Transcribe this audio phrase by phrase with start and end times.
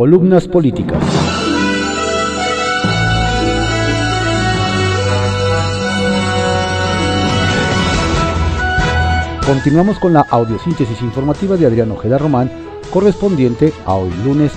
[0.00, 0.98] Columnas políticas.
[9.44, 12.50] Continuamos con la audiosíntesis informativa de Adrián Ojeda Román,
[12.90, 14.52] correspondiente a hoy lunes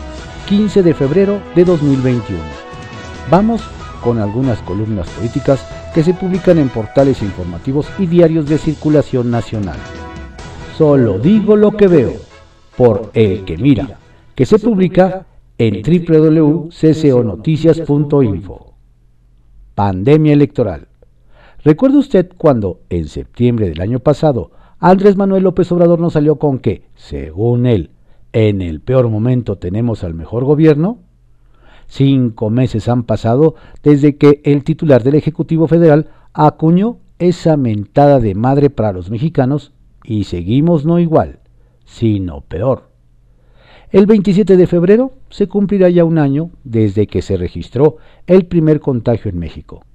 [0.48, 2.40] 15 de febrero de 2021.
[3.30, 3.64] Vamos
[4.02, 9.78] con algunas columnas políticas que se publican en portales informativos y diarios de circulación nacional.
[10.78, 12.14] Solo digo lo que veo,
[12.78, 14.00] por El que mira,
[14.36, 15.26] que se publica
[15.68, 18.74] en www.cconoticias.info.
[19.76, 20.90] Pandemia electoral.
[21.64, 26.60] ¿Recuerda usted cuando, en septiembre del año pasado, Andrés Manuel López Obrador nos salió con
[26.60, 27.92] que, según él,
[28.34, 30.98] en el peor momento tenemos al mejor gobierno?
[31.88, 38.36] Cinco meses han pasado desde que el titular del Ejecutivo Federal acuñó esa mentada de
[38.36, 39.72] madre para los mexicanos
[40.04, 41.40] y seguimos no igual,
[41.86, 42.93] sino peor.
[43.94, 48.80] El 27 de febrero se cumplirá ya un año desde que se registró el primer
[48.80, 49.86] contagio en México.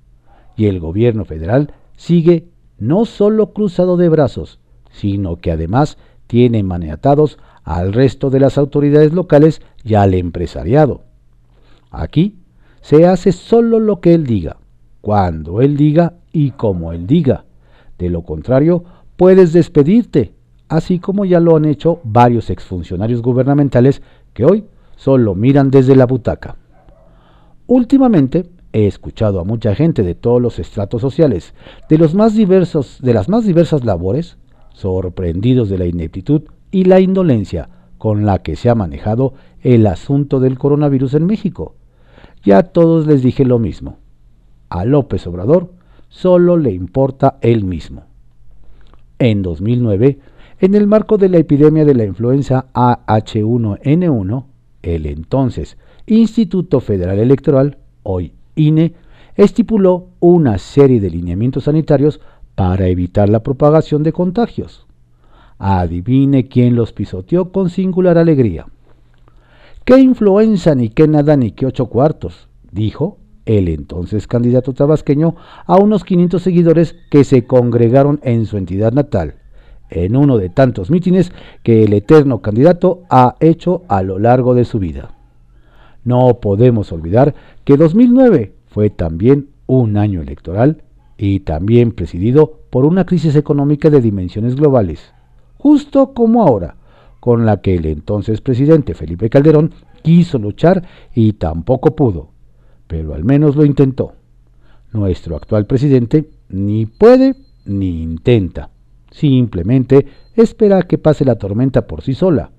[0.56, 2.46] Y el gobierno federal sigue
[2.78, 4.60] no solo cruzado de brazos,
[4.92, 11.02] sino que además tiene maniatados al resto de las autoridades locales y al empresariado.
[11.90, 12.36] Aquí
[12.80, 14.58] se hace solo lo que él diga,
[15.00, 17.46] cuando él diga y como él diga.
[17.98, 18.84] De lo contrario,
[19.16, 20.34] puedes despedirte,
[20.68, 24.02] así como ya lo han hecho varios exfuncionarios gubernamentales
[24.32, 24.64] que hoy
[24.96, 26.56] solo miran desde la butaca.
[27.66, 31.54] Últimamente he escuchado a mucha gente de todos los estratos sociales,
[31.88, 34.36] de los más diversos, de las más diversas labores,
[34.72, 40.40] sorprendidos de la ineptitud y la indolencia con la que se ha manejado el asunto
[40.40, 41.74] del coronavirus en México.
[42.44, 43.98] Ya todos les dije lo mismo.
[44.68, 45.72] A López Obrador
[46.08, 48.04] solo le importa él mismo.
[49.18, 50.18] En 2009,
[50.60, 54.44] en el marco de la epidemia de la influenza AH1N1,
[54.82, 58.94] el entonces Instituto Federal Electoral, hoy INE,
[59.36, 62.20] estipuló una serie de lineamientos sanitarios
[62.54, 64.86] para evitar la propagación de contagios.
[65.58, 68.66] Adivine quién los pisoteó con singular alegría.
[69.84, 72.48] ¿Qué influenza ni qué nada ni qué ocho cuartos?
[72.72, 75.34] dijo el entonces candidato tabasqueño
[75.66, 79.36] a unos 500 seguidores que se congregaron en su entidad natal,
[79.90, 81.32] en uno de tantos mítines
[81.62, 85.14] que el eterno candidato ha hecho a lo largo de su vida.
[86.04, 87.34] No podemos olvidar
[87.64, 90.82] que 2009 fue también un año electoral
[91.16, 95.12] y también presidido por una crisis económica de dimensiones globales
[95.58, 96.76] justo como ahora,
[97.20, 99.72] con la que el entonces presidente Felipe Calderón
[100.02, 102.30] quiso luchar y tampoco pudo,
[102.86, 104.14] pero al menos lo intentó.
[104.92, 107.34] Nuestro actual presidente ni puede
[107.66, 108.70] ni intenta,
[109.10, 112.50] simplemente espera que pase la tormenta por sí sola.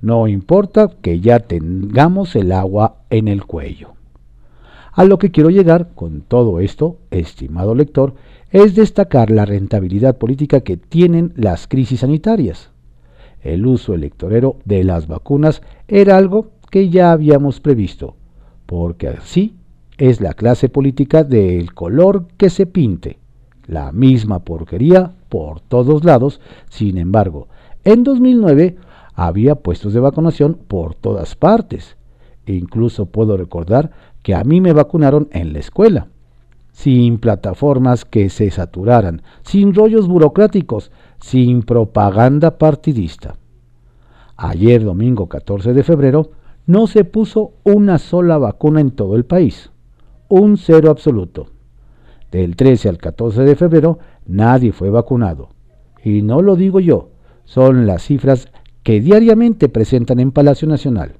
[0.00, 3.94] No importa que ya tengamos el agua en el cuello.
[4.92, 8.14] A lo que quiero llegar con todo esto, estimado lector,
[8.50, 12.70] es destacar la rentabilidad política que tienen las crisis sanitarias.
[13.40, 18.14] El uso electorero de las vacunas era algo que ya habíamos previsto,
[18.66, 19.56] porque así
[19.98, 23.18] es la clase política del color que se pinte,
[23.66, 27.48] la misma porquería por todos lados, sin embargo,
[27.84, 28.76] en 2009
[29.14, 31.96] había puestos de vacunación por todas partes.
[32.46, 33.90] incluso puedo recordar
[34.22, 36.08] que a mí me vacunaron en la escuela
[36.74, 43.36] sin plataformas que se saturaran, sin rollos burocráticos, sin propaganda partidista.
[44.36, 46.32] Ayer domingo 14 de febrero
[46.66, 49.70] no se puso una sola vacuna en todo el país,
[50.28, 51.53] un cero absoluto.
[52.34, 55.50] Del 13 al 14 de febrero nadie fue vacunado.
[56.02, 57.10] Y no lo digo yo,
[57.44, 58.48] son las cifras
[58.82, 61.12] que diariamente presentan en Palacio Nacional.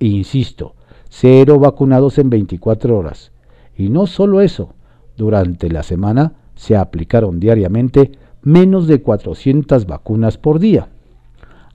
[0.00, 0.74] Insisto,
[1.08, 3.30] cero vacunados en 24 horas
[3.76, 4.74] y no solo eso,
[5.16, 8.10] durante la semana se aplicaron diariamente
[8.42, 10.88] menos de 400 vacunas por día.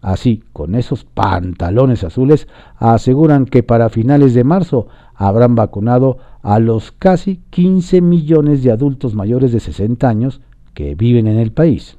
[0.02, 2.48] Así, con esos pantalones azules,
[2.78, 9.16] aseguran que para finales de marzo habrán vacunado a los casi 15 millones de adultos
[9.16, 10.42] mayores de 60 años
[10.74, 11.98] que viven en el país.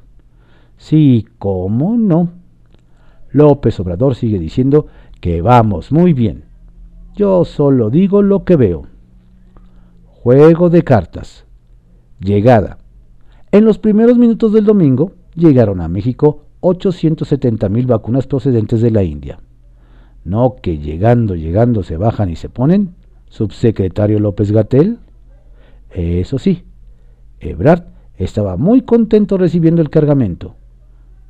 [0.77, 2.31] Sí, ¿cómo no?
[3.31, 4.87] López Obrador sigue diciendo
[5.21, 6.45] que vamos muy bien.
[7.15, 8.87] Yo solo digo lo que veo.
[10.07, 11.45] Juego de cartas.
[12.21, 12.79] Llegada.
[13.51, 19.03] En los primeros minutos del domingo llegaron a México 870 mil vacunas procedentes de la
[19.03, 19.39] India.
[20.25, 22.95] No que llegando, llegando se bajan y se ponen,
[23.29, 24.99] subsecretario López Gatel.
[25.91, 26.65] Eso sí,
[27.41, 27.85] Ebrard
[28.17, 30.57] estaba muy contento recibiendo el cargamento.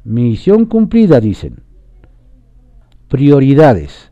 [0.05, 1.61] Misión cumplida, dicen.
[3.09, 4.11] Prioridades.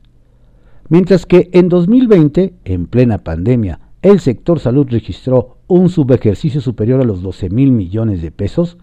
[0.88, 7.04] Mientras que en 2020, en plena pandemia, el sector salud registró un subejercicio superior a
[7.04, 8.78] los 12 mil millones de pesos,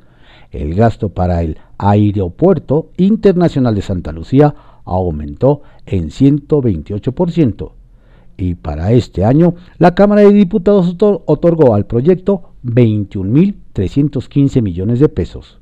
[0.52, 1.58] el gasto para el
[1.90, 7.72] Aeropuerto Internacional de Santa Lucía aumentó en 128%.
[8.38, 10.96] Y para este año, la Cámara de Diputados
[11.26, 15.60] otorgó al proyecto 21.315 millones de pesos,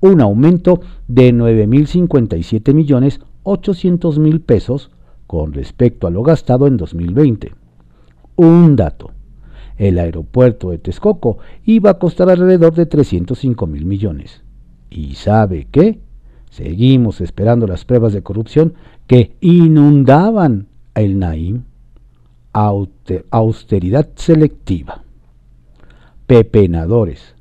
[0.00, 4.90] un aumento de 9.057 millones 800 mil pesos
[5.26, 7.52] con respecto a lo gastado en 2020.
[8.36, 9.10] Un dato.
[9.76, 14.42] El aeropuerto de Texcoco iba a costar alrededor de 305 mil millones.
[14.90, 16.00] ¿Y sabe qué?
[16.50, 18.74] Seguimos esperando las pruebas de corrupción
[19.06, 21.64] que inundaban el Naim.
[22.52, 25.02] Austeridad selectiva.
[26.26, 27.34] Pepenadores.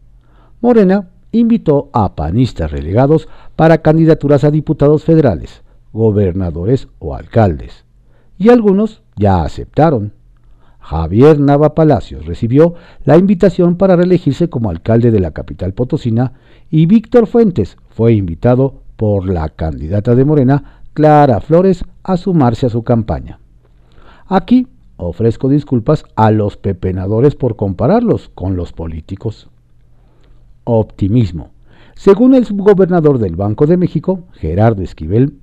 [0.62, 7.86] Morena invitó a panistas relegados para candidaturas a diputados federales, gobernadores o alcaldes.
[8.38, 10.14] Y algunos ya aceptaron.
[10.88, 16.32] Javier Nava Palacios recibió la invitación para reelegirse como alcalde de la capital potosina
[16.72, 22.70] y Víctor Fuentes fue invitado por la candidata de Morena, Clara Flores, a sumarse a
[22.70, 23.40] su campaña.
[24.28, 29.50] Aquí ofrezco disculpas a los pepenadores por compararlos con los políticos.
[30.64, 31.50] Optimismo.
[31.96, 35.34] Según el subgobernador del Banco de México, Gerardo Esquivel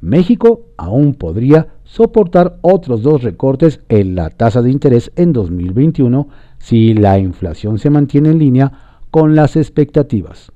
[0.00, 6.28] México aún podría soportar otros dos recortes en la tasa de interés en 2021
[6.58, 8.72] si la inflación se mantiene en línea
[9.10, 10.52] con las expectativas.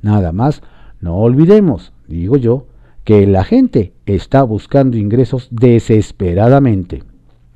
[0.00, 0.62] Nada más,
[1.00, 2.66] no olvidemos, digo yo,
[3.04, 7.02] que la gente está buscando ingresos desesperadamente.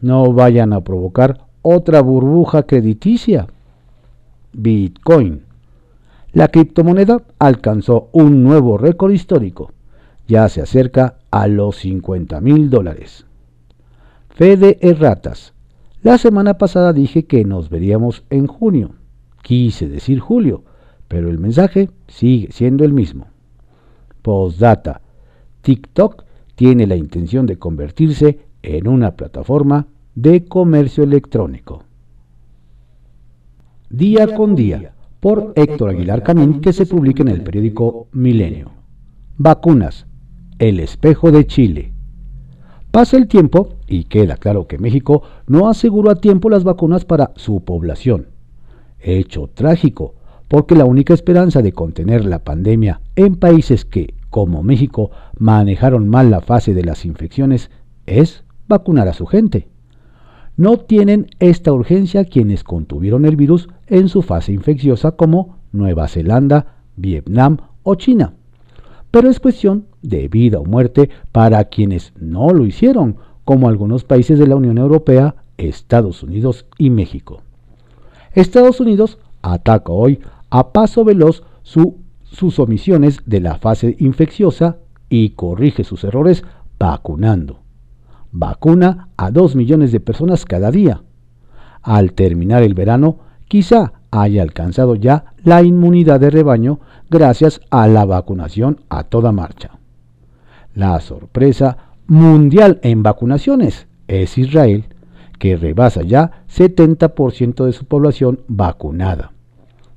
[0.03, 3.47] No vayan a provocar otra burbuja crediticia.
[4.53, 5.43] Bitcoin.
[6.33, 9.71] La criptomoneda alcanzó un nuevo récord histórico
[10.27, 13.27] ya se acerca a los 50 mil dólares.
[14.31, 15.55] Fede Erratas.
[16.03, 18.95] La semana pasada dije que nos veríamos en junio.
[19.43, 20.65] Quise decir julio,
[21.09, 23.27] pero el mensaje sigue siendo el mismo.
[24.23, 25.03] Postdata.
[25.63, 26.25] TikTok
[26.55, 31.85] tiene la intención de convertirse en una plataforma de comercio electrónico.
[33.91, 38.71] Día con día, por Héctor Aguilar Camín, que se publica en el periódico Milenio.
[39.37, 40.07] Vacunas
[40.59, 41.93] el espejo de Chile.
[42.91, 47.33] Pasa el tiempo y queda claro que México no aseguró a tiempo las vacunas para
[47.35, 48.29] su población.
[49.01, 50.15] Hecho trágico,
[50.47, 56.31] porque la única esperanza de contener la pandemia en países que, como México, manejaron mal
[56.31, 57.71] la fase de las infecciones
[58.07, 59.69] es vacunar a su gente.
[60.57, 66.77] No tienen esta urgencia quienes contuvieron el virus en su fase infecciosa como Nueva Zelanda,
[66.97, 68.35] Vietnam o China
[69.15, 74.41] pero es cuestión de vida o muerte para quienes no lo hicieron, como algunos países
[74.41, 77.43] de la Unión Europea, Estados Unidos y México.
[78.33, 80.19] Estados Unidos ataca hoy
[80.51, 84.79] a paso veloz sus omisiones de la fase infecciosa
[85.09, 86.43] y corrige sus errores
[86.81, 87.61] vacunando.
[88.33, 91.05] Vacuna a 2 millones de personas cada día.
[91.83, 96.79] Al terminar el verano, quizá haya alcanzado ya la inmunidad de rebaño
[97.11, 99.73] gracias a la vacunación a toda marcha.
[100.73, 101.77] La sorpresa
[102.07, 104.85] mundial en vacunaciones es Israel,
[105.39, 109.33] que rebasa ya 70% de su población vacunada.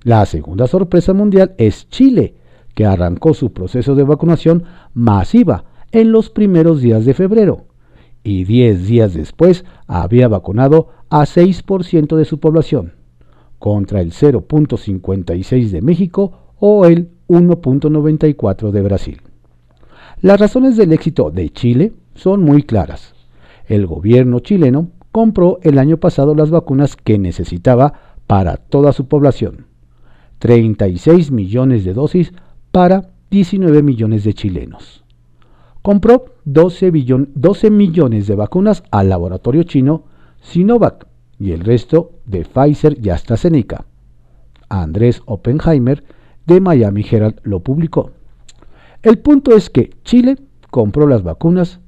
[0.01, 2.35] La segunda sorpresa mundial es Chile,
[2.73, 4.63] que arrancó su proceso de vacunación
[4.95, 7.65] masiva en los primeros días de febrero
[8.23, 12.96] y 10 días después había vacunado a 6% de su población
[13.59, 19.21] contra el 0.56 de México o el 1.94 de Brasil.
[20.21, 23.13] Las razones del éxito de Chile son muy claras.
[23.67, 27.93] El gobierno chileno compró el año pasado las vacunas que necesitaba
[28.25, 29.65] para toda su población.
[30.39, 32.33] 36 millones de dosis
[32.71, 35.03] para 19 millones de chilenos.
[35.81, 36.91] Compró 12,
[37.33, 40.03] 12 millones de vacunas al laboratorio chino
[40.41, 41.07] Sinovac
[41.39, 43.85] y el resto de Pfizer y AstraZeneca.
[44.69, 46.03] Andrés Oppenheimer
[46.45, 48.11] de Miami Herald lo publicó.
[49.03, 50.37] El punto es que Chile
[50.69, 51.79] compró las vacunas,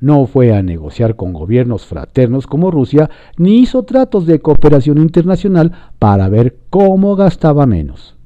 [0.00, 3.08] no fue a negociar con gobiernos fraternos como Rusia,
[3.38, 8.16] ni hizo tratos de cooperación internacional para ver cómo gastaba menos.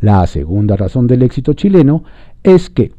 [0.00, 2.04] La segunda razón del éxito chileno
[2.42, 2.92] es que,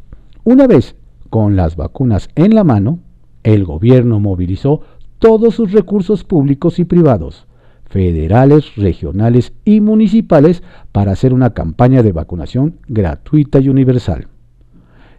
[0.43, 0.95] una vez
[1.29, 2.99] con las vacunas en la mano,
[3.43, 4.81] el gobierno movilizó
[5.19, 7.47] todos sus recursos públicos y privados,
[7.85, 14.27] federales, regionales y municipales para hacer una campaña de vacunación gratuita y universal.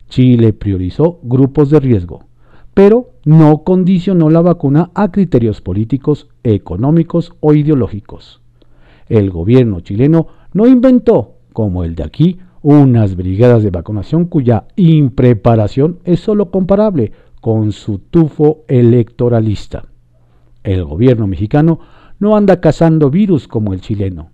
[0.08, 2.24] Chile priorizó grupos de riesgo,
[2.74, 8.40] pero no condicionó la vacuna a criterios políticos, económicos o ideológicos.
[9.08, 15.98] El gobierno chileno no inventó, como el de aquí, unas brigadas de vacunación cuya impreparación
[16.04, 19.86] es solo comparable con su tufo electoralista.
[20.62, 21.80] El gobierno mexicano
[22.18, 24.30] no anda cazando virus como el chileno,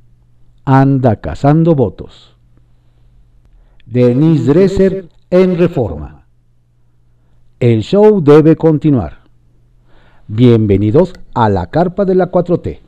[0.65, 2.37] anda cazando votos.
[3.87, 6.27] Denise Dresser en Reforma.
[7.61, 9.21] El show debe continuar.
[10.27, 12.79] Bienvenidos a la carpa de la 4T,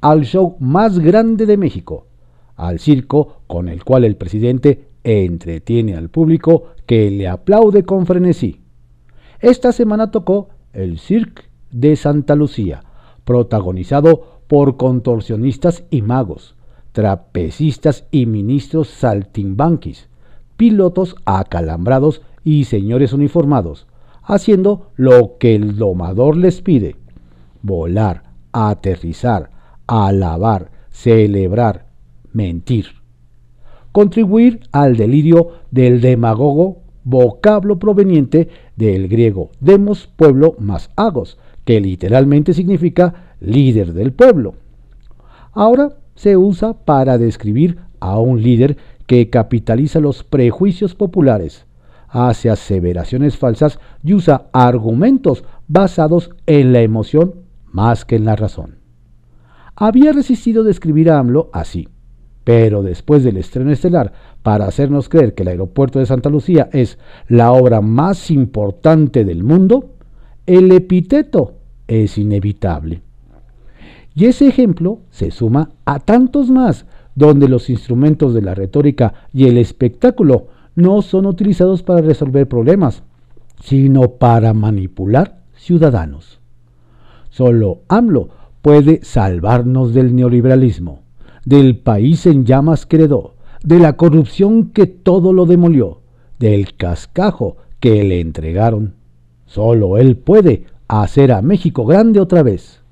[0.00, 2.06] al show más grande de México,
[2.56, 8.60] al circo con el cual el presidente entretiene al público que le aplaude con frenesí.
[9.40, 12.82] Esta semana tocó el Cirque de Santa Lucía,
[13.24, 16.56] protagonizado por contorsionistas y magos,
[16.92, 20.08] trapecistas y ministros saltimbanquis,
[20.56, 23.86] pilotos acalambrados y señores uniformados,
[24.22, 26.96] haciendo lo que el domador les pide,
[27.62, 29.50] volar, aterrizar,
[29.86, 31.86] alabar, celebrar,
[32.32, 32.86] mentir.
[33.92, 42.52] Contribuir al delirio del demagogo, vocablo proveniente del griego demos, pueblo, más agos, que literalmente
[42.52, 44.54] significa líder del pueblo.
[45.52, 51.66] Ahora se usa para describir a un líder que capitaliza los prejuicios populares,
[52.08, 57.36] hace aseveraciones falsas y usa argumentos basados en la emoción
[57.66, 58.78] más que en la razón.
[59.76, 61.88] Había resistido describir a AMLO así,
[62.46, 64.12] pero después del estreno estelar,
[64.44, 69.42] para hacernos creer que el aeropuerto de Santa Lucía es la obra más importante del
[69.42, 69.96] mundo,
[70.46, 71.54] el epíteto
[71.88, 73.02] es inevitable.
[74.14, 76.86] Y ese ejemplo se suma a tantos más
[77.16, 83.02] donde los instrumentos de la retórica y el espectáculo no son utilizados para resolver problemas,
[83.60, 86.38] sino para manipular ciudadanos.
[87.28, 88.28] Solo AMLO
[88.62, 91.05] puede salvarnos del neoliberalismo,
[91.46, 96.02] del país en llamas que de la corrupción que todo lo demolió,
[96.38, 98.94] del cascajo que le entregaron.
[99.46, 102.82] Solo él puede hacer a México grande otra vez,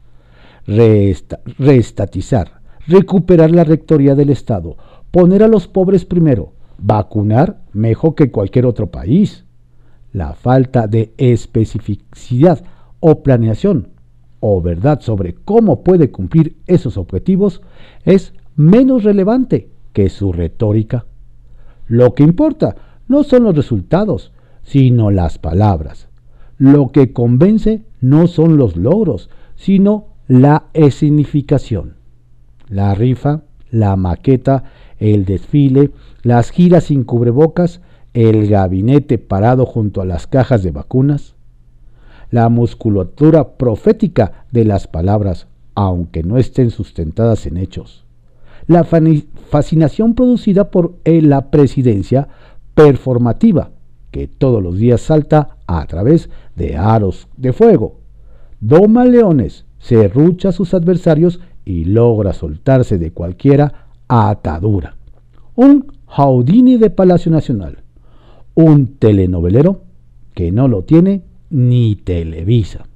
[0.66, 4.76] reestatizar, recuperar la rectoría del Estado,
[5.10, 9.44] poner a los pobres primero, vacunar mejor que cualquier otro país.
[10.12, 12.62] La falta de especificidad
[13.00, 13.88] o planeación
[14.46, 17.62] o verdad sobre cómo puede cumplir esos objetivos
[18.04, 21.06] es menos relevante que su retórica.
[21.86, 22.76] Lo que importa
[23.08, 24.32] no son los resultados,
[24.62, 26.08] sino las palabras.
[26.56, 31.94] Lo que convence no son los logros, sino la escenificación
[32.68, 34.64] la rifa, la maqueta,
[34.98, 35.90] el desfile,
[36.22, 37.80] las giras sin cubrebocas,
[38.14, 41.34] el gabinete parado junto a las cajas de vacunas,
[42.30, 48.03] la musculatura profética de las palabras, aunque no estén sustentadas en hechos,
[48.66, 52.28] la fascinación producida por eh, la presidencia
[52.74, 53.70] performativa,
[54.10, 57.96] que todos los días salta a través de aros de fuego,
[58.60, 64.96] doma leones, serrucha a sus adversarios y logra soltarse de cualquiera atadura.
[65.54, 67.78] Un Jaudini de Palacio Nacional,
[68.54, 69.82] un telenovelero
[70.34, 72.86] que no lo tiene ni Televisa.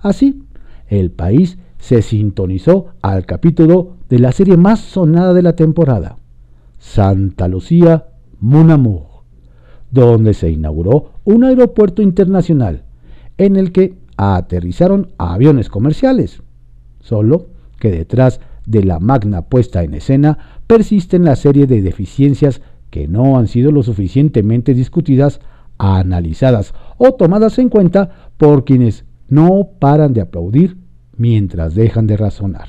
[0.00, 0.42] Así,
[0.88, 6.16] el país se sintonizó al capítulo de la serie más sonada de la temporada,
[6.78, 8.06] Santa Lucía
[8.40, 9.02] Mon
[9.90, 12.82] donde se inauguró un aeropuerto internacional
[13.38, 16.42] en el que aterrizaron aviones comerciales.
[17.00, 17.46] Solo
[17.78, 23.38] que detrás de la magna puesta en escena persisten la serie de deficiencias que no
[23.38, 25.40] han sido lo suficientemente discutidas,
[25.78, 30.76] analizadas o tomadas en cuenta por quienes no paran de aplaudir
[31.18, 32.68] mientras dejan de razonar.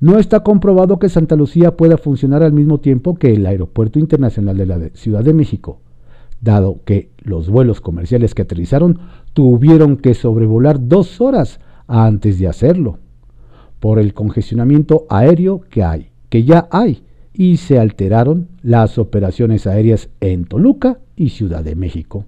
[0.00, 4.56] No está comprobado que Santa Lucía pueda funcionar al mismo tiempo que el Aeropuerto Internacional
[4.56, 5.80] de la Ciudad de México,
[6.40, 8.98] dado que los vuelos comerciales que aterrizaron
[9.32, 12.98] tuvieron que sobrevolar dos horas antes de hacerlo
[13.80, 17.02] por el congestionamiento aéreo que hay, que ya hay,
[17.32, 22.24] y se alteraron las operaciones aéreas en Toluca y Ciudad de México.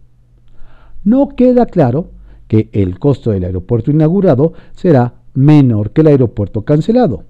[1.05, 2.11] No queda claro
[2.49, 7.25] que el costo del aeropuerto inaugurado será menor que el aeropuerto cancelado,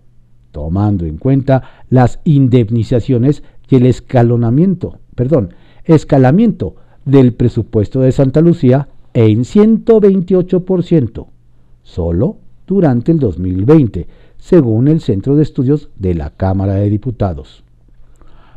[0.53, 8.89] tomando en cuenta las indemnizaciones y el escalonamiento, perdón, escalamiento del presupuesto de Santa Lucía
[9.13, 11.27] en 128%,
[11.83, 14.07] solo durante el 2020,
[14.39, 17.65] según el Centro de Estudios de la Cámara de Diputados.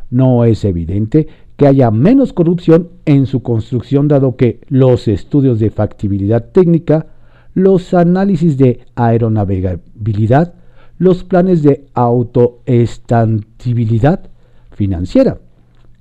[0.10, 1.27] No es evidente
[1.62, 7.06] que haya menos corrupción en su construcción dado que los estudios de factibilidad técnica,
[7.53, 10.56] los análisis de aeronavegabilidad,
[10.98, 14.32] los planes de autoestantibilidad
[14.72, 15.38] financiera,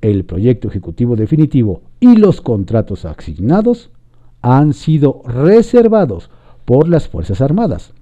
[0.01, 3.91] el proyecto ejecutivo definitivo y los contratos asignados
[4.41, 6.31] han sido reservados
[6.65, 7.93] por las Fuerzas Armadas.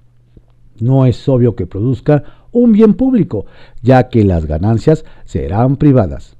[0.79, 2.23] No es obvio que produzca
[2.53, 3.47] un bien público,
[3.81, 6.38] ya que las ganancias serán privadas.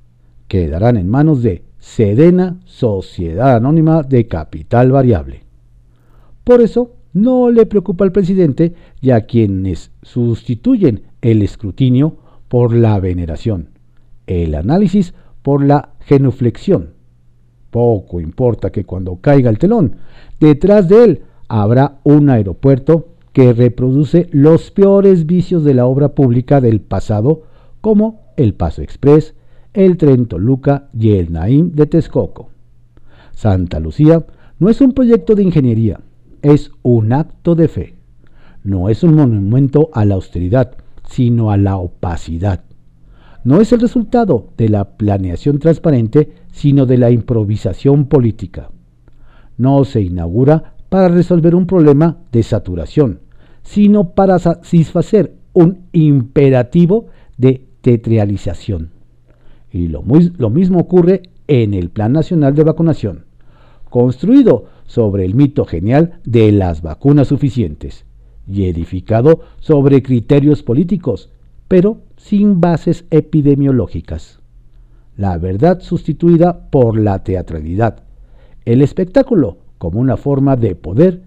[0.50, 5.44] Quedarán en manos de Sedena, Sociedad Anónima de Capital Variable.
[6.44, 13.00] Por eso, no le preocupa al presidente y a quienes sustituyen el escrutinio por la
[13.00, 13.70] veneración,
[14.26, 15.14] el análisis
[15.44, 16.94] por la genuflexión.
[17.70, 19.98] Poco importa que cuando caiga el telón,
[20.40, 26.60] detrás de él habrá un aeropuerto que reproduce los peores vicios de la obra pública
[26.60, 27.44] del pasado,
[27.82, 29.36] como el Paso Express,
[29.86, 32.50] el Tren Toluca y el Naim de Texcoco.
[33.32, 34.26] Santa Lucía
[34.60, 36.02] no es un proyecto de ingeniería,
[36.42, 37.96] es un acto de fe.
[38.62, 40.76] No es un monumento a la austeridad,
[41.08, 42.66] sino a la opacidad.
[43.46, 48.72] No es el resultado de la planeación transparente, sino de la improvisación política.
[49.58, 53.22] No se inaugura para resolver un problema de saturación,
[53.64, 57.06] sino para satisfacer un imperativo
[57.38, 58.99] de tetrialización.
[59.72, 60.04] Y lo,
[60.38, 63.26] lo mismo ocurre en el Plan Nacional de Vacunación,
[63.90, 68.06] construido sobre el mito genial de las vacunas suficientes
[68.48, 71.30] y edificado sobre criterios políticos,
[71.68, 74.40] pero sin bases epidemiológicas.
[75.18, 78.04] La verdad sustituida por la teatralidad,
[78.66, 81.24] el espectáculo como una forma de poder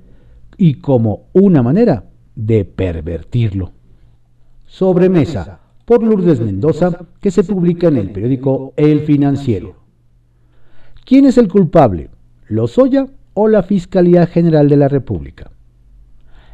[0.57, 3.73] y como una manera de pervertirlo.
[4.67, 5.61] Sobremesa,
[5.93, 9.75] por Lourdes Mendoza, que se publica en el periódico El Financiero.
[11.05, 12.09] ¿Quién es el culpable?
[12.49, 15.51] ¿Lozoya o la Fiscalía General de la República?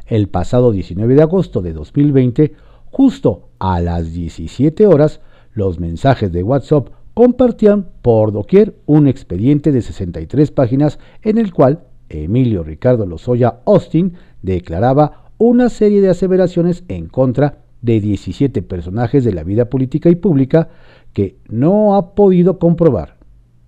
[0.05, 2.51] El pasado 19 de agosto de 2020,
[2.91, 5.21] justo a las 17 horas,
[5.53, 11.85] los mensajes de WhatsApp compartían por doquier un expediente de 63 páginas en el cual
[12.09, 19.33] Emilio Ricardo Lozoya Austin declaraba una serie de aseveraciones en contra de 17 personajes de
[19.33, 20.69] la vida política y pública
[21.13, 23.17] que no ha podido comprobar,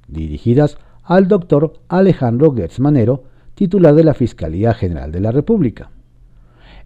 [0.08, 3.24] dirigidas al doctor Alejandro Gertz Manero,
[3.56, 5.91] titular de la Fiscalía General de la República.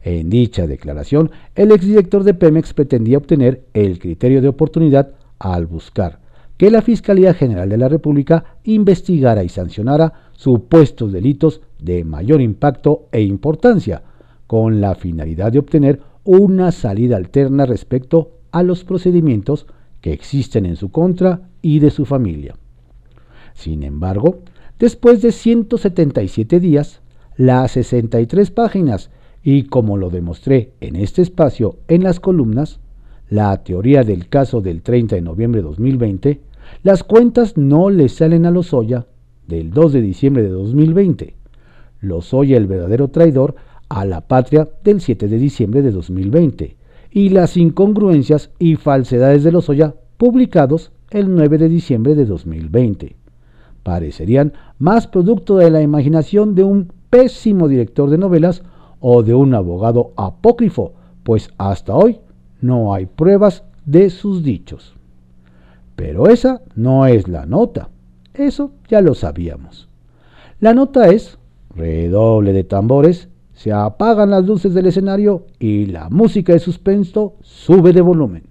[0.03, 6.19] En dicha declaración, el exdirector de Pemex pretendía obtener el criterio de oportunidad al buscar
[6.57, 13.07] que la Fiscalía General de la República investigara y sancionara supuestos delitos de mayor impacto
[13.11, 14.03] e importancia,
[14.47, 19.67] con la finalidad de obtener una salida alterna respecto a los procedimientos
[20.01, 22.55] que existen en su contra y de su familia.
[23.53, 24.39] Sin embargo,
[24.77, 27.01] después de 177 días,
[27.37, 29.11] las 63 páginas
[29.43, 32.79] y como lo demostré en este espacio en las columnas,
[33.29, 36.41] la teoría del caso del 30 de noviembre de 2020,
[36.83, 39.05] las cuentas no le salen a Lozoya
[39.47, 41.35] del 2 de diciembre de 2020.
[42.01, 43.55] Lozoya el verdadero traidor
[43.89, 46.77] a la patria del 7 de diciembre de 2020
[47.11, 53.15] y las incongruencias y falsedades de Lozoya publicados el 9 de diciembre de 2020.
[53.83, 58.63] Parecerían más producto de la imaginación de un pésimo director de novelas
[58.99, 60.93] o de un abogado apócrifo,
[61.23, 62.19] pues hasta hoy
[62.61, 64.95] no hay pruebas de sus dichos.
[65.95, 67.89] Pero esa no es la nota,
[68.33, 69.87] eso ya lo sabíamos.
[70.59, 71.37] La nota es
[71.75, 77.93] redoble de tambores se apagan las luces del escenario y la música de suspenso sube
[77.93, 78.43] de volumen.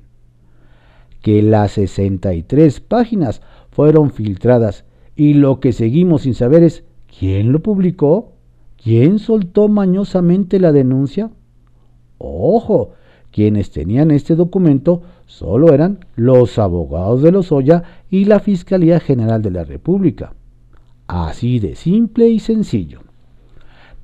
[1.20, 6.84] Que las 63 páginas fueron filtradas y lo que seguimos sin saber es
[7.18, 8.32] quién lo publicó,
[8.82, 11.30] quién soltó mañosamente la denuncia.
[12.16, 12.92] Ojo,
[13.30, 19.50] quienes tenían este documento solo eran los abogados de Lozoya y la Fiscalía General de
[19.50, 20.34] la República.
[21.06, 23.00] Así de simple y sencillo.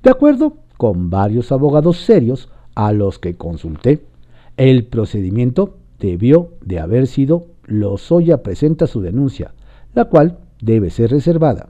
[0.03, 4.01] De acuerdo con varios abogados serios a los que consulté.
[4.57, 9.53] El procedimiento debió de haber sido Lozoya presenta su denuncia,
[9.93, 11.69] la cual debe ser reservada.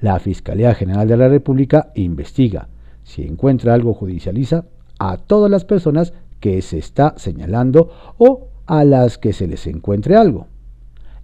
[0.00, 2.68] La Fiscalía General de la República investiga.
[3.02, 4.64] Si encuentra algo, judicializa
[4.98, 10.16] a todas las personas que se está señalando o a las que se les encuentre
[10.16, 10.46] algo.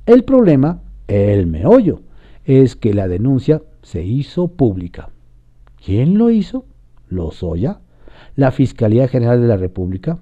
[0.05, 2.03] El problema, el meollo,
[2.45, 5.09] es que la denuncia se hizo pública.
[5.83, 6.67] ¿Quién lo hizo?
[7.09, 7.81] Lozoya,
[8.35, 10.19] la Fiscalía General de la República?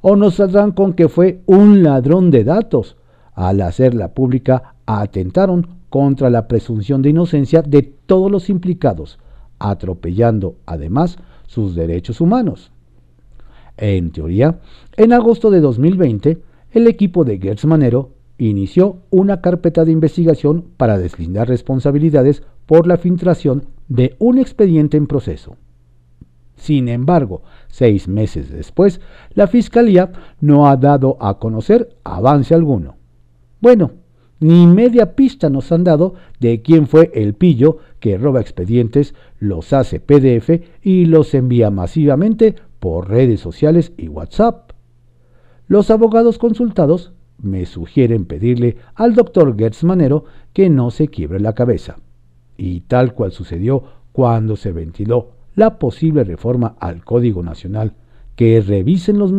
[0.00, 2.96] ¿O nos saldrán con que fue un ladrón de datos
[3.34, 9.18] al hacerla pública atentaron contra la presunción de inocencia de todos los implicados,
[9.58, 12.72] atropellando además sus derechos humanos.
[13.76, 14.58] En teoría,
[14.96, 20.98] en agosto de 2020, el equipo de Gertz Manero inició una carpeta de investigación para
[20.98, 25.56] deslindar responsabilidades por la filtración de un expediente en proceso.
[26.68, 29.00] Sin embargo, seis meses después,
[29.32, 32.96] la Fiscalía no ha dado a conocer avance alguno.
[33.58, 33.92] Bueno,
[34.38, 39.72] ni media pista nos han dado de quién fue el pillo que roba expedientes, los
[39.72, 44.72] hace PDF y los envía masivamente por redes sociales y WhatsApp.
[45.68, 51.54] Los abogados consultados me sugieren pedirle al doctor Gertz Manero que no se quiebre la
[51.54, 51.96] cabeza.
[52.58, 57.94] Y tal cual sucedió cuando se ventiló la posible reforma al Código Nacional,
[58.36, 59.32] que revisen los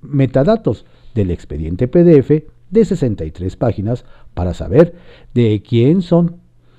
[0.00, 4.94] metadatos del expediente PDF de 63 páginas para saber
[5.34, 6.36] de quién son,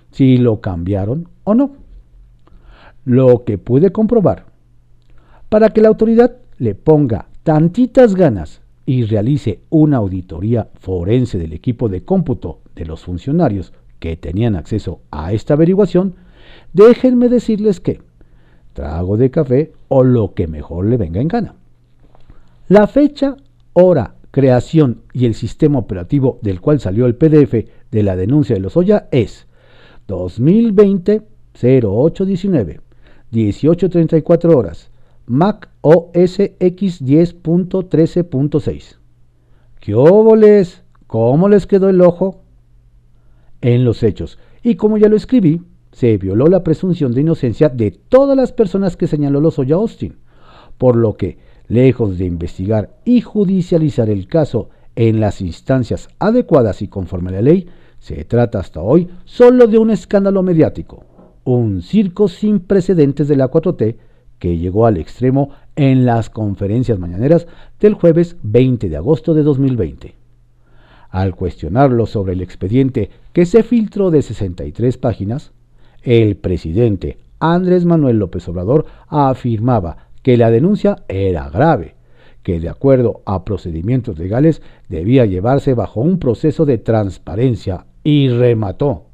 [0.09, 1.75] si lo cambiaron o no.
[3.05, 4.47] Lo que pude comprobar,
[5.49, 11.89] para que la autoridad le ponga tantitas ganas y realice una auditoría forense del equipo
[11.89, 16.15] de cómputo de los funcionarios que tenían acceso a esta averiguación,
[16.73, 18.08] déjenme decirles que
[18.79, 21.55] trago de café o lo que mejor le venga en gana.
[22.69, 23.35] La fecha,
[23.73, 28.61] hora, creación y el sistema operativo del cual salió el PDF de la denuncia de
[28.61, 29.47] los Oya es
[30.07, 31.23] 2020
[31.61, 32.79] 0819
[33.31, 34.91] 1834 horas
[35.25, 38.95] Mac OS X 10.13.6.
[39.81, 40.83] ¿Qué óboles?
[41.05, 42.43] ¿Cómo les quedó el ojo?
[43.59, 45.61] En los hechos, y como ya lo escribí,
[45.91, 50.17] se violó la presunción de inocencia de todas las personas que señaló Lozoya Austin,
[50.77, 56.87] por lo que, lejos de investigar y judicializar el caso en las instancias adecuadas y
[56.87, 57.67] conforme a la ley,
[57.99, 61.05] se trata hasta hoy solo de un escándalo mediático,
[61.43, 63.97] un circo sin precedentes de la 4T
[64.39, 67.45] que llegó al extremo en las conferencias mañaneras
[67.79, 70.15] del jueves 20 de agosto de 2020.
[71.09, 75.51] Al cuestionarlo sobre el expediente que se filtró de 63 páginas,
[76.03, 81.95] el presidente Andrés Manuel López Obrador afirmaba que la denuncia era grave,
[82.43, 89.05] que de acuerdo a procedimientos legales debía llevarse bajo un proceso de transparencia y remató.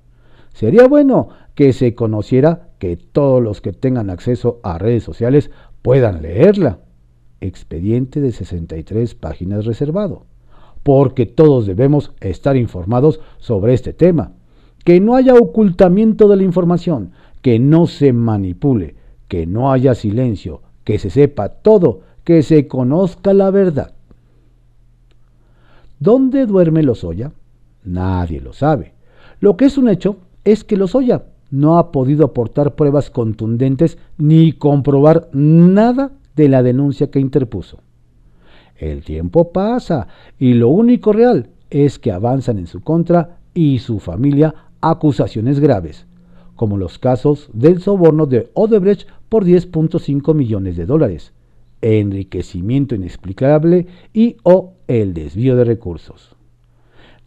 [0.53, 6.21] Sería bueno que se conociera que todos los que tengan acceso a redes sociales puedan
[6.21, 6.79] leerla.
[7.41, 10.25] Expediente de 63 páginas reservado.
[10.83, 14.33] Porque todos debemos estar informados sobre este tema.
[14.85, 18.95] Que no haya ocultamiento de la información, que no se manipule,
[19.27, 23.93] que no haya silencio, que se sepa todo, que se conozca la verdad.
[25.99, 27.33] ¿Dónde duerme Lozoya?
[27.83, 28.93] Nadie lo sabe.
[29.39, 34.53] Lo que es un hecho es que Lozoya no ha podido aportar pruebas contundentes ni
[34.53, 37.79] comprobar nada de la denuncia que interpuso.
[38.75, 43.99] El tiempo pasa y lo único real es que avanzan en su contra y su
[43.99, 44.53] familia
[44.89, 46.05] acusaciones graves,
[46.55, 51.33] como los casos del soborno de Odebrecht por 10.5 millones de dólares,
[51.81, 56.35] enriquecimiento inexplicable y o el desvío de recursos.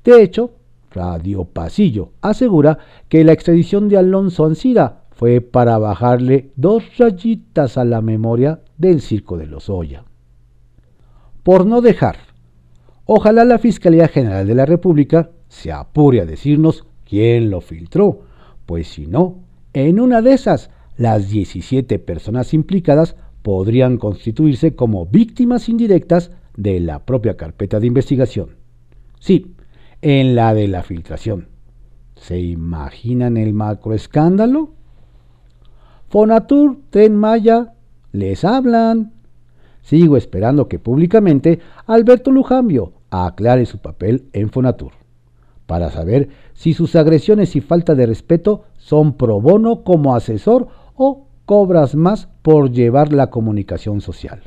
[0.05, 0.53] De hecho,
[0.93, 7.85] Radio Pasillo asegura que la extradición de Alonso Ancira fue para bajarle dos rayitas a
[7.85, 10.05] la memoria del circo de los Oya.
[11.43, 12.17] Por no dejar,
[13.05, 18.23] ojalá la Fiscalía General de la República se apure a decirnos quién lo filtró,
[18.67, 19.37] pues si no,
[19.73, 27.05] en una de esas, las 17 personas implicadas podrían constituirse como víctimas indirectas de la
[27.07, 28.57] propia carpeta de investigación.
[29.21, 29.55] Sí,
[30.03, 31.49] en la de la filtración.
[32.17, 34.71] ¿Se imaginan el macroescándalo?
[36.09, 37.75] Fonatur, Tren Maya,
[38.13, 39.13] les hablan.
[39.83, 44.93] Sigo esperando que públicamente Alberto Lujambio aclare su papel en Fonatur,
[45.69, 51.27] para saber si sus agresiones y falta de respeto son pro bono como asesor o
[51.45, 54.41] cobras más por llevar la comunicación social.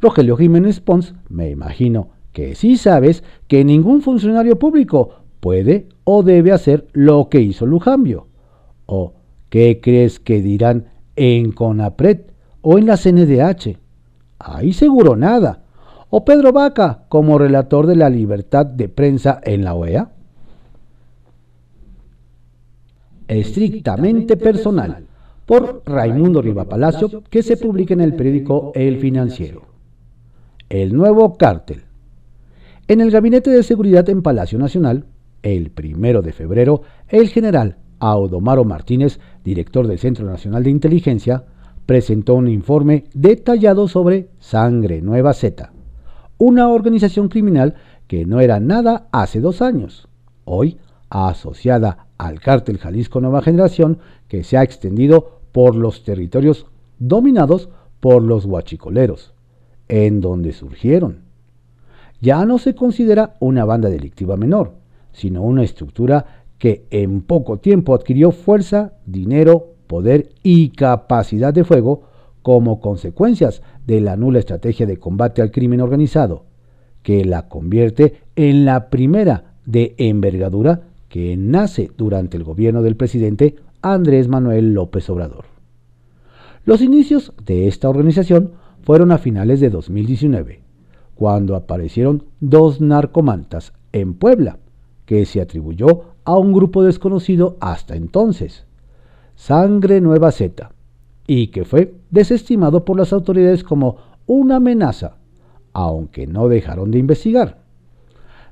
[0.00, 6.52] Rogelio Jiménez Pons, me imagino, que sí sabes que ningún funcionario público puede o debe
[6.52, 8.28] hacer lo que hizo Lujambio.
[8.86, 9.14] ¿O
[9.50, 12.20] qué crees que dirán en CONAPRED
[12.60, 13.76] o en la CNDH?
[14.38, 15.64] Ahí seguro nada.
[16.10, 20.12] ¿O Pedro Vaca como relator de la libertad de prensa en la OEA?
[23.28, 25.04] Estrictamente personal,
[25.44, 29.62] por Raimundo Palacio, que se publica en el periódico El Financiero.
[30.68, 31.82] El nuevo cártel.
[32.86, 35.04] En el Gabinete de Seguridad en Palacio Nacional,
[35.42, 41.44] el primero de febrero, el general Audomaro Martínez, director del Centro Nacional de Inteligencia,
[41.84, 45.72] presentó un informe detallado sobre Sangre Nueva Z,
[46.38, 47.74] una organización criminal
[48.06, 50.08] que no era nada hace dos años,
[50.44, 50.78] hoy
[51.10, 56.66] asociada al cártel Jalisco Nueva Generación que se ha extendido por los territorios
[56.98, 57.68] dominados
[58.00, 59.32] por los huachicoleros,
[59.88, 61.22] en donde surgieron.
[62.20, 64.72] Ya no se considera una banda delictiva menor,
[65.12, 72.02] sino una estructura que en poco tiempo adquirió fuerza, dinero, poder y capacidad de fuego
[72.42, 76.44] como consecuencias de la nula estrategia de combate al crimen organizado,
[77.02, 83.56] que la convierte en la primera de envergadura que nace durante el gobierno del presidente
[83.82, 85.46] Andrés Manuel López Obrador.
[86.64, 90.60] Los inicios de esta organización fueron a finales de 2019,
[91.14, 94.58] cuando aparecieron dos narcomantas en Puebla,
[95.06, 98.66] que se atribuyó a un grupo desconocido hasta entonces,
[99.34, 100.70] Sangre Nueva Z,
[101.26, 105.16] y que fue desestimado por las autoridades como una amenaza,
[105.72, 107.58] aunque no dejaron de investigar.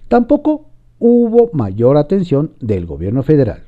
[0.09, 3.65] Tampoco hubo mayor atención del gobierno federal.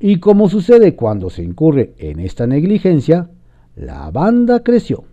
[0.00, 3.30] Y como sucede cuando se incurre en esta negligencia,
[3.76, 5.04] la banda creció.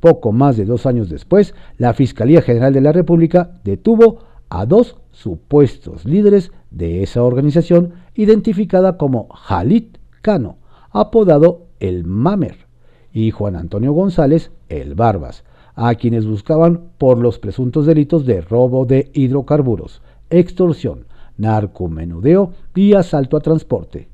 [0.00, 4.96] Poco más de dos años después, la Fiscalía General de la República detuvo a dos
[5.12, 10.58] supuestos líderes de esa organización identificada como Jalit Cano,
[10.90, 12.66] apodado el Mamer,
[13.12, 15.44] y Juan Antonio González el Barbas,
[15.74, 23.36] a quienes buscaban por los presuntos delitos de robo de hidrocarburos, extorsión, narcomenudeo y asalto
[23.36, 24.08] a transporte.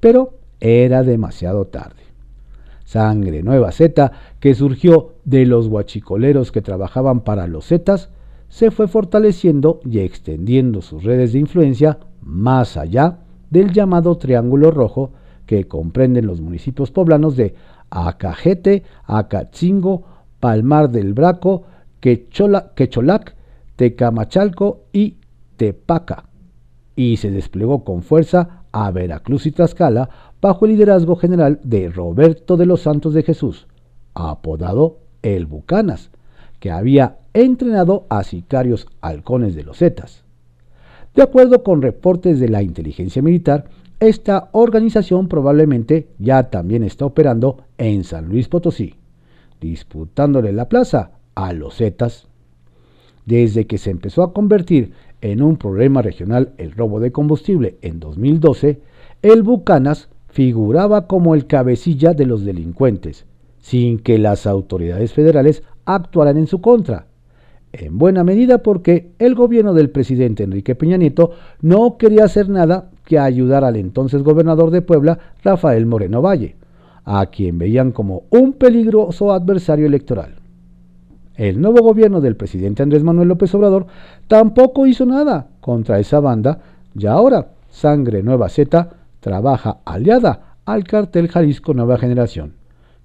[0.00, 2.02] Pero era demasiado tarde.
[2.84, 4.10] Sangre Nueva Z,
[4.40, 8.10] que surgió de los guachicoleros que trabajaban para los Zetas,
[8.48, 15.12] se fue fortaleciendo y extendiendo sus redes de influencia más allá del llamado Triángulo Rojo
[15.46, 17.54] que comprenden los municipios poblanos de
[17.90, 20.04] Acajete, Acatzingo,
[20.40, 21.64] Palmar del Braco,
[22.00, 23.34] Quecholac,
[23.76, 25.16] Tecamachalco y
[25.60, 26.24] Tepaca,
[26.96, 30.08] y se desplegó con fuerza a Veracruz y Tlaxcala
[30.40, 33.66] bajo el liderazgo general de Roberto de los Santos de Jesús,
[34.14, 36.12] apodado El Bucanas,
[36.60, 40.24] que había entrenado a sicarios halcones de los Zetas.
[41.14, 43.66] De acuerdo con reportes de la inteligencia militar,
[44.00, 48.94] esta organización probablemente ya también está operando en San Luis Potosí,
[49.60, 52.28] disputándole la plaza a los Zetas.
[53.26, 58.00] Desde que se empezó a convertir en un problema regional el robo de combustible en
[58.00, 58.80] 2012,
[59.22, 63.26] el Bucanas figuraba como el cabecilla de los delincuentes,
[63.58, 67.06] sin que las autoridades federales actuaran en su contra.
[67.72, 72.90] En buena medida porque el gobierno del presidente Enrique Peña Nieto no quería hacer nada
[73.04, 76.56] que ayudar al entonces gobernador de Puebla, Rafael Moreno Valle,
[77.04, 80.39] a quien veían como un peligroso adversario electoral.
[81.40, 83.86] El nuevo gobierno del presidente Andrés Manuel López Obrador
[84.28, 86.60] tampoco hizo nada contra esa banda
[86.94, 92.56] y ahora Sangre Nueva Z trabaja aliada al cartel Jalisco Nueva Generación,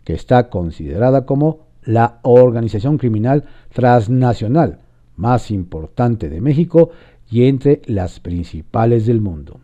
[0.03, 4.79] que está considerada como la organización criminal transnacional
[5.15, 6.89] más importante de México
[7.31, 9.61] y entre las principales del mundo.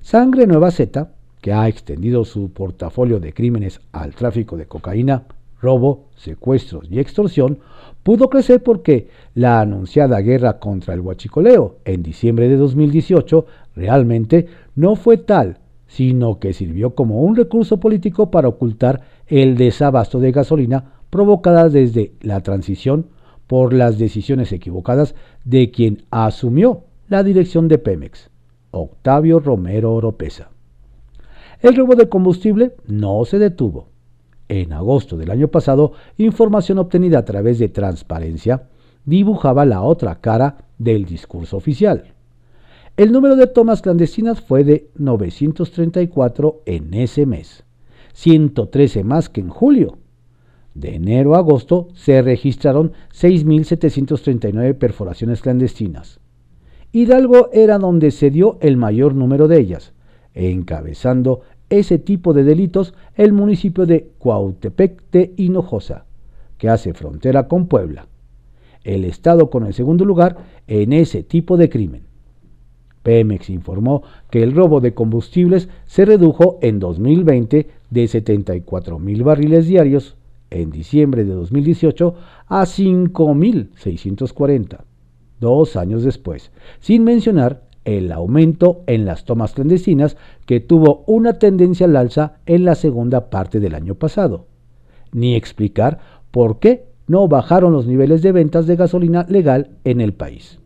[0.00, 1.10] Sangre Nueva Z,
[1.40, 5.24] que ha extendido su portafolio de crímenes al tráfico de cocaína,
[5.64, 7.58] robo, secuestros y extorsión,
[8.02, 14.46] pudo crecer porque la anunciada guerra contra el huachicoleo en diciembre de 2018 realmente
[14.76, 20.32] no fue tal, sino que sirvió como un recurso político para ocultar el desabasto de
[20.32, 23.06] gasolina provocada desde la transición
[23.46, 28.30] por las decisiones equivocadas de quien asumió la dirección de Pemex,
[28.70, 30.50] Octavio Romero Oropesa.
[31.60, 33.93] El robo de combustible no se detuvo.
[34.48, 38.68] En agosto del año pasado, información obtenida a través de transparencia
[39.04, 42.14] dibujaba la otra cara del discurso oficial.
[42.96, 47.64] El número de tomas clandestinas fue de 934 en ese mes,
[48.12, 49.98] 113 más que en julio,
[50.74, 56.18] de enero a agosto se registraron 6.739 perforaciones clandestinas.
[56.90, 59.92] Hidalgo era donde se dio el mayor número de ellas,
[60.34, 61.42] encabezando
[61.78, 66.04] ese tipo de delitos el municipio de Cuautepec de Hinojosa,
[66.58, 68.06] que hace frontera con Puebla.
[68.82, 72.02] El estado con el segundo lugar en ese tipo de crimen.
[73.02, 79.66] Pemex informó que el robo de combustibles se redujo en 2020 de 74 mil barriles
[79.66, 80.16] diarios
[80.50, 82.14] en diciembre de 2018
[82.48, 84.78] a 5.640,
[85.38, 90.16] dos años después, sin mencionar el aumento en las tomas clandestinas
[90.46, 94.46] que tuvo una tendencia al alza en la segunda parte del año pasado,
[95.12, 95.98] ni explicar
[96.30, 100.58] por qué no bajaron los niveles de ventas de gasolina legal en el país.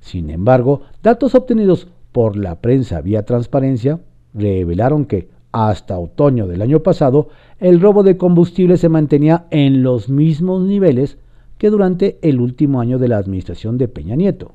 [0.00, 4.00] Sin embargo, datos obtenidos por la prensa vía transparencia
[4.34, 7.28] revelaron que hasta otoño del año pasado
[7.60, 11.18] el robo de combustible se mantenía en los mismos niveles
[11.58, 14.54] que durante el último año de la administración de Peña Nieto.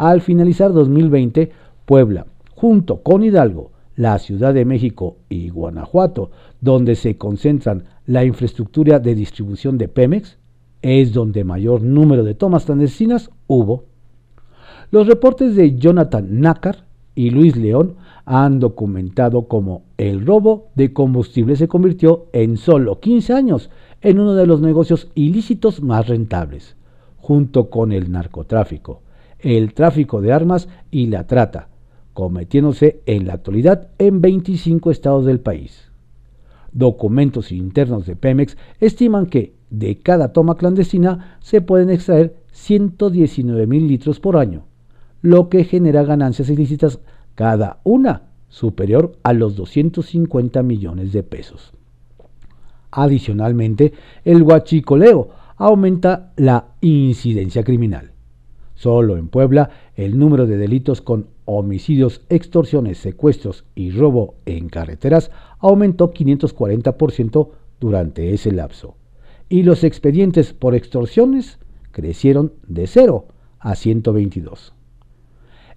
[0.00, 1.50] Al finalizar 2020,
[1.84, 6.30] Puebla, junto con Hidalgo, la Ciudad de México y Guanajuato,
[6.62, 10.38] donde se concentran la infraestructura de distribución de Pemex,
[10.80, 13.84] es donde mayor número de tomas clandestinas hubo.
[14.90, 21.56] Los reportes de Jonathan Nácar y Luis León han documentado cómo el robo de combustible
[21.56, 23.68] se convirtió en solo 15 años
[24.00, 26.74] en uno de los negocios ilícitos más rentables,
[27.18, 29.02] junto con el narcotráfico,
[29.42, 31.68] el tráfico de armas y la trata,
[32.12, 35.90] cometiéndose en la actualidad en 25 estados del país.
[36.72, 43.86] Documentos internos de Pemex estiman que de cada toma clandestina se pueden extraer 119 mil
[43.86, 44.64] litros por año,
[45.22, 47.00] lo que genera ganancias ilícitas
[47.34, 51.72] cada una superior a los 250 millones de pesos.
[52.90, 53.92] Adicionalmente,
[54.24, 58.09] el huachicoleo aumenta la incidencia criminal.
[58.80, 65.30] Solo en Puebla, el número de delitos con homicidios, extorsiones, secuestros y robo en carreteras
[65.58, 68.96] aumentó 540% durante ese lapso.
[69.50, 71.58] Y los expedientes por extorsiones
[71.92, 73.26] crecieron de 0
[73.58, 74.72] a 122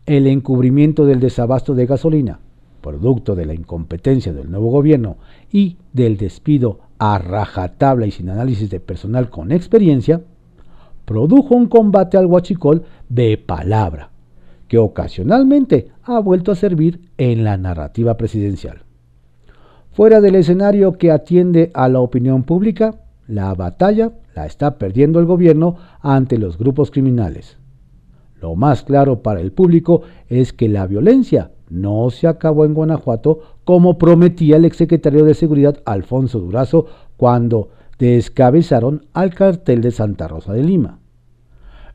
[0.05, 2.39] el encubrimiento del desabasto de gasolina,
[2.81, 5.17] producto de la incompetencia del nuevo gobierno
[5.51, 10.21] y del despido a rajatabla y sin análisis de personal con experiencia,
[11.05, 14.09] produjo un combate al huachicol de palabra,
[14.67, 18.83] que ocasionalmente ha vuelto a servir en la narrativa presidencial.
[19.91, 22.95] Fuera del escenario que atiende a la opinión pública,
[23.27, 27.57] la batalla la está perdiendo el gobierno ante los grupos criminales
[28.43, 33.39] lo más claro para el público es que la violencia no se acabó en Guanajuato
[33.63, 37.69] como prometía el exsecretario de Seguridad Alfonso Durazo cuando
[38.07, 40.99] descabezaron al cartel de Santa Rosa de Lima.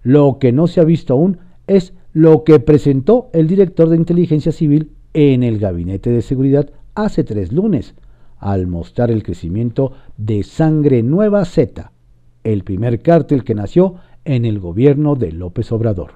[0.02, 4.52] Lo que no se ha visto aún es lo que presentó el director de inteligencia
[4.52, 7.94] civil en el gabinete de seguridad hace tres lunes,
[8.38, 11.92] al mostrar el crecimiento de Sangre Nueva Z,
[12.44, 16.12] el primer cártel que nació en el gobierno de López Obrador.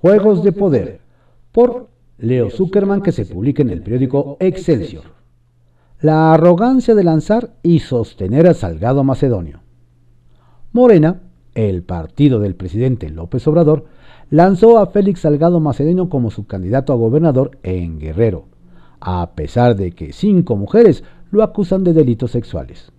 [0.00, 1.00] Juegos de Poder,
[1.52, 5.19] por Leo Zuckerman, que se publica en el periódico Excelsior.
[6.02, 9.60] La arrogancia de lanzar y sostener a Salgado Macedonio.
[10.72, 11.20] Morena,
[11.54, 13.84] el partido del presidente López Obrador,
[14.30, 18.46] lanzó a Félix Salgado Macedonio como su candidato a gobernador en Guerrero,
[18.98, 22.92] a pesar de que cinco mujeres lo acusan de delitos sexuales.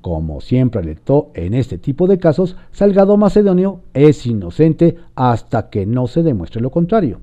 [0.00, 6.06] Como siempre alertó en este tipo de casos, Salgado Macedonio es inocente hasta que no
[6.06, 7.20] se demuestre lo contrario.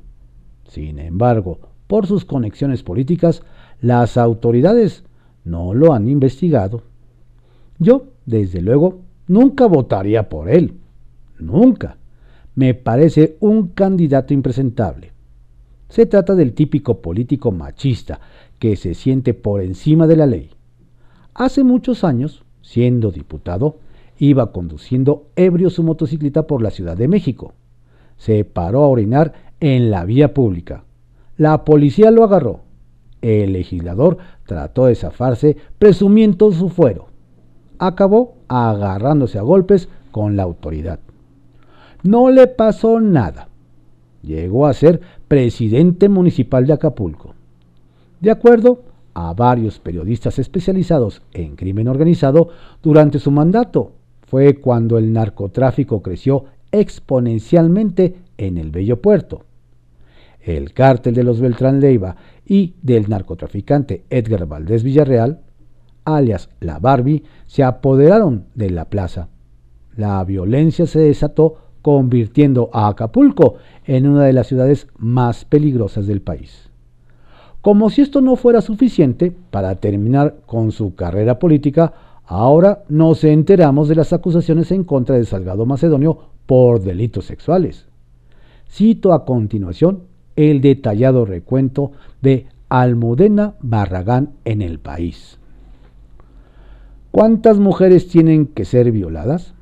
[0.68, 3.42] Sin embargo, por sus conexiones políticas,
[3.82, 5.04] las autoridades
[5.44, 6.84] no lo han investigado.
[7.80, 10.76] Yo, desde luego, nunca votaría por él.
[11.40, 11.98] Nunca.
[12.54, 15.12] Me parece un candidato impresentable.
[15.90, 18.20] Se trata del típico político machista
[18.60, 20.52] que se siente por encima de la ley.
[21.34, 23.78] Hace muchos años, siendo diputado,
[24.20, 27.54] iba conduciendo ebrio su motocicleta por la Ciudad de México.
[28.18, 30.84] Se paró a orinar en la vía pública.
[31.38, 32.71] La policía lo agarró.
[33.22, 37.08] El legislador trató de zafarse presumiendo su fuero.
[37.80, 41.00] Acabó agarrándose a golpes con la autoridad.
[42.04, 43.50] No le pasó nada.
[44.24, 47.34] Llegó a ser presidente municipal de Acapulco.
[48.20, 52.50] De acuerdo a varios periodistas especializados en crimen organizado
[52.82, 53.94] durante su mandato.
[54.28, 59.44] Fue cuando el narcotráfico creció exponencialmente en el Bello Puerto.
[60.42, 62.16] El cártel de los Beltrán Leiva
[62.46, 65.42] y del narcotraficante Edgar Valdés Villarreal,
[66.04, 69.30] alias La Barbie, se apoderaron de la plaza.
[69.96, 76.22] La violencia se desató convirtiendo a Acapulco en una de las ciudades más peligrosas del
[76.22, 76.70] país.
[77.62, 81.94] Como si esto no fuera suficiente para terminar con su carrera política,
[82.26, 86.18] ahora nos enteramos de las acusaciones en contra de Salgado Macedonio
[86.48, 87.88] por delitos sexuales.
[88.68, 90.11] Cito a continuación
[90.50, 95.38] el detallado recuento de Almudena Barragán en el país.
[97.12, 99.54] ¿Cuántas mujeres tienen que ser violadas?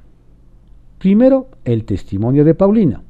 [0.99, 3.03] Primero, el testimonio de Paulina.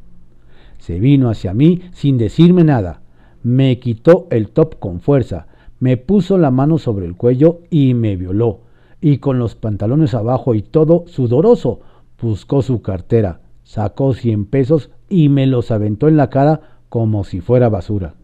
[0.78, 3.02] Se vino hacia mí sin decirme nada.
[3.44, 5.48] Me quitó el top con fuerza,
[5.80, 8.62] me puso la mano sobre el cuello y me violó.
[9.02, 11.82] Y con los pantalones abajo y todo sudoroso,
[12.22, 17.40] buscó su cartera, sacó 100 pesos y me los aventó en la cara como si
[17.40, 18.16] fuera basura.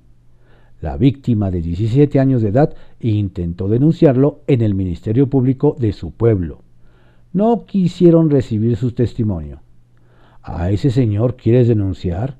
[0.82, 6.12] La víctima de 17 años de edad intentó denunciarlo en el Ministerio Público de su
[6.12, 6.60] pueblo.
[7.32, 9.62] No quisieron recibir su testimonio.
[10.44, 12.38] ¿A ese señor quieres denunciar?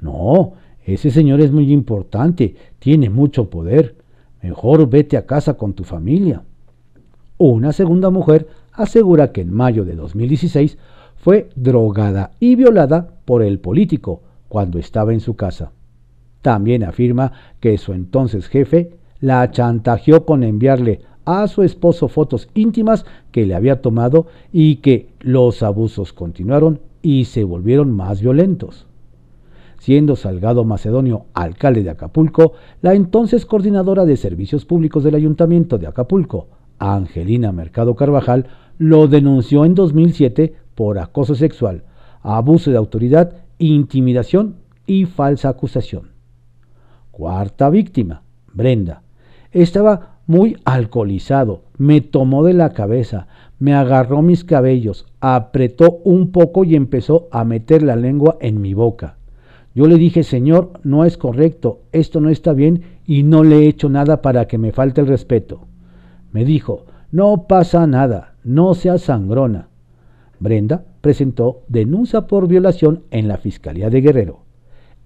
[0.00, 0.52] No,
[0.84, 3.96] ese señor es muy importante, tiene mucho poder.
[4.42, 6.42] Mejor vete a casa con tu familia.
[7.36, 10.78] Una segunda mujer asegura que en mayo de 2016
[11.16, 15.72] fue drogada y violada por el político cuando estaba en su casa.
[16.42, 23.04] También afirma que su entonces jefe la chantajeó con enviarle a su esposo fotos íntimas
[23.32, 28.86] que le había tomado y que los abusos continuaron y se volvieron más violentos.
[29.78, 35.86] Siendo Salgado Macedonio alcalde de Acapulco, la entonces coordinadora de servicios públicos del ayuntamiento de
[35.86, 38.46] Acapulco, Angelina Mercado Carvajal,
[38.78, 41.84] lo denunció en 2007 por acoso sexual,
[42.22, 44.56] abuso de autoridad, intimidación
[44.86, 46.10] y falsa acusación.
[47.10, 49.02] Cuarta víctima, Brenda.
[49.50, 53.28] Estaba muy alcoholizado, me tomó de la cabeza,
[53.58, 58.74] me agarró mis cabellos, apretó un poco y empezó a meter la lengua en mi
[58.74, 59.16] boca.
[59.74, 63.68] Yo le dije, Señor, no es correcto, esto no está bien y no le he
[63.68, 65.66] hecho nada para que me falte el respeto.
[66.32, 69.68] Me dijo, no pasa nada, no seas sangrona.
[70.40, 74.40] Brenda presentó denuncia por violación en la Fiscalía de Guerrero.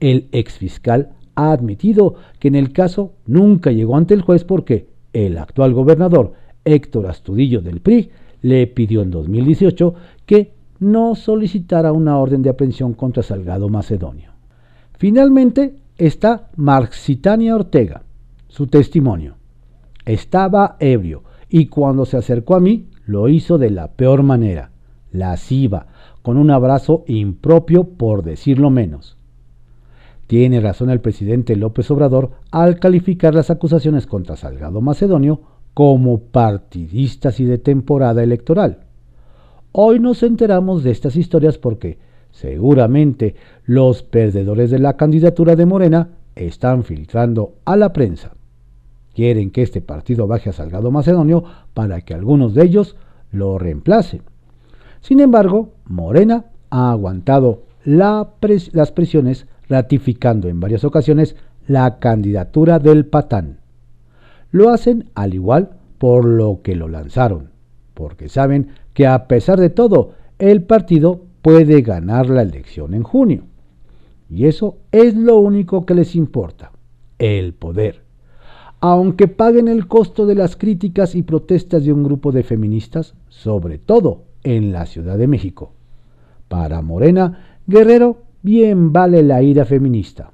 [0.00, 5.38] El exfiscal ha admitido que en el caso nunca llegó ante el juez porque el
[5.38, 6.32] actual gobernador
[6.64, 8.10] Héctor Astudillo del PRI
[8.42, 9.94] le pidió en 2018
[10.26, 14.32] que no solicitara una orden de aprehensión contra Salgado Macedonio.
[14.98, 18.02] Finalmente está Marxitania Ortega,
[18.48, 19.36] su testimonio.
[20.04, 24.71] Estaba ebrio y cuando se acercó a mí lo hizo de la peor manera,
[25.12, 25.86] lasciva,
[26.22, 29.16] con un abrazo impropio por decirlo menos.
[30.26, 35.40] Tiene razón el presidente López Obrador al calificar las acusaciones contra Salgado Macedonio
[35.74, 38.84] como partidistas y de temporada electoral.
[39.72, 41.98] Hoy nos enteramos de estas historias porque
[42.30, 43.34] seguramente
[43.64, 48.32] los perdedores de la candidatura de Morena están filtrando a la prensa.
[49.14, 51.44] Quieren que este partido baje a Salgado Macedonio
[51.74, 52.96] para que algunos de ellos
[53.30, 54.22] lo reemplacen.
[55.02, 61.34] Sin embargo, Morena ha aguantado las presiones ratificando en varias ocasiones
[61.66, 63.58] la candidatura del patán.
[64.52, 67.50] Lo hacen al igual por lo que lo lanzaron,
[67.94, 73.42] porque saben que a pesar de todo, el partido puede ganar la elección en junio.
[74.30, 76.70] Y eso es lo único que les importa,
[77.18, 78.02] el poder.
[78.80, 83.78] Aunque paguen el costo de las críticas y protestas de un grupo de feministas, sobre
[83.78, 85.72] todo en la Ciudad de México.
[86.48, 90.32] Para Morena, Guerrero bien vale la ira feminista.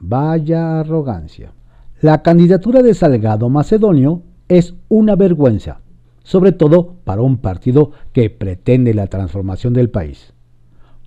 [0.00, 1.52] Vaya arrogancia.
[2.00, 5.80] La candidatura de Salgado Macedonio es una vergüenza,
[6.22, 10.32] sobre todo para un partido que pretende la transformación del país.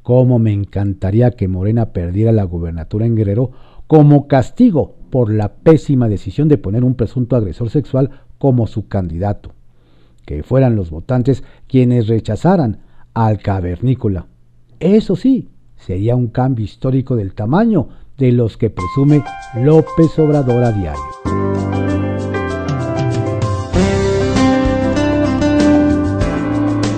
[0.04, 3.52] Cómo me encantaría que Morena perdiera la gubernatura en Guerrero
[3.88, 9.52] como castigo por la pésima decisión de poner un presunto agresor sexual como su candidato.
[10.32, 12.80] Que fueran los votantes quienes rechazaran
[13.14, 14.28] al cavernícola.
[14.80, 19.26] Eso sí, sería un cambio histórico del tamaño de los que presume
[19.58, 21.02] López Obrador a diario.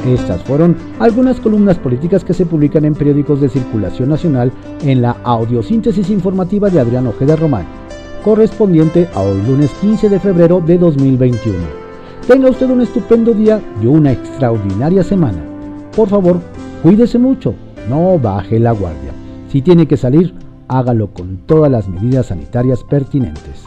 [0.05, 4.51] Estas fueron algunas columnas políticas que se publican en periódicos de circulación nacional
[4.83, 7.65] en la audiosíntesis informativa de Adrián Ojeda Román,
[8.23, 11.82] correspondiente a hoy lunes 15 de febrero de 2021.
[12.27, 15.43] Tenga usted un estupendo día y una extraordinaria semana.
[15.93, 16.39] Por favor,
[16.81, 17.53] cuídese mucho,
[17.89, 19.11] no baje la guardia.
[19.49, 20.33] Si tiene que salir,
[20.69, 23.65] hágalo con todas las medidas sanitarias pertinentes.